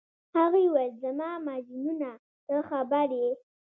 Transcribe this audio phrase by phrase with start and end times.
[0.35, 2.11] هغې وویل: زما مجنونه،
[2.47, 3.29] ته خبر یې؟